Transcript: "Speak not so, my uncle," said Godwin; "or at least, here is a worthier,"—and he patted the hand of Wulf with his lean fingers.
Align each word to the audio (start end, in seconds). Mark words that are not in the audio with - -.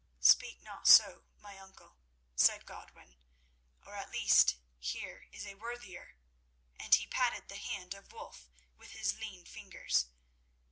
"Speak 0.19 0.63
not 0.63 0.87
so, 0.87 1.25
my 1.37 1.59
uncle," 1.59 1.99
said 2.35 2.65
Godwin; 2.65 3.17
"or 3.85 3.95
at 3.97 4.09
least, 4.09 4.55
here 4.79 5.27
is 5.31 5.45
a 5.45 5.53
worthier,"—and 5.53 6.95
he 6.95 7.05
patted 7.05 7.49
the 7.49 7.57
hand 7.57 7.93
of 7.93 8.11
Wulf 8.11 8.49
with 8.75 8.93
his 8.93 9.13
lean 9.19 9.45
fingers. 9.45 10.07